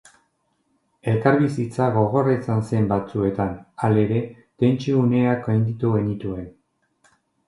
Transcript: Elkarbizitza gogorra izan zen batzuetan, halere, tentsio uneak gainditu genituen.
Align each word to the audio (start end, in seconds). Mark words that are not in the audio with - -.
Elkarbizitza 1.09 1.89
gogorra 1.97 2.31
izan 2.37 2.63
zen 2.69 2.87
batzuetan, 2.91 3.51
halere, 3.89 4.23
tentsio 4.63 5.03
uneak 5.03 5.45
gainditu 5.49 5.93
genituen. 5.97 6.49